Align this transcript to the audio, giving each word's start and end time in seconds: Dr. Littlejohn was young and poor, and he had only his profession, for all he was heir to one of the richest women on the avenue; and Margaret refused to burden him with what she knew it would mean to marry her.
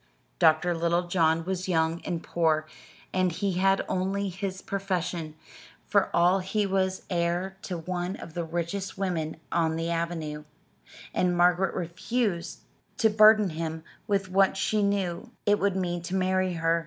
Dr. 0.39 0.75
Littlejohn 0.75 1.45
was 1.45 1.67
young 1.67 2.01
and 2.03 2.23
poor, 2.23 2.65
and 3.13 3.31
he 3.31 3.51
had 3.59 3.85
only 3.87 4.29
his 4.29 4.63
profession, 4.63 5.35
for 5.85 6.09
all 6.11 6.39
he 6.39 6.65
was 6.65 7.03
heir 7.11 7.55
to 7.61 7.77
one 7.77 8.15
of 8.15 8.33
the 8.33 8.43
richest 8.43 8.97
women 8.97 9.37
on 9.51 9.75
the 9.75 9.91
avenue; 9.91 10.45
and 11.13 11.37
Margaret 11.37 11.75
refused 11.75 12.61
to 12.97 13.11
burden 13.11 13.51
him 13.51 13.83
with 14.07 14.27
what 14.27 14.57
she 14.57 14.81
knew 14.81 15.31
it 15.45 15.59
would 15.59 15.75
mean 15.75 16.01
to 16.01 16.15
marry 16.15 16.53
her. 16.53 16.79